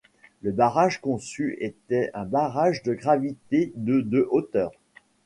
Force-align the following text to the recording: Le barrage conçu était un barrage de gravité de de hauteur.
Le 0.41 0.51
barrage 0.51 0.99
conçu 0.99 1.57
était 1.59 2.09
un 2.15 2.25
barrage 2.25 2.81
de 2.81 2.95
gravité 2.95 3.71
de 3.75 4.01
de 4.01 4.27
hauteur. 4.31 4.71